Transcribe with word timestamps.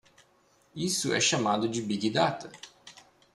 Isso 0.75 1.13
é 1.13 1.21
chamado 1.21 1.69
de 1.69 1.79
big 1.79 2.09
data. 2.09 2.51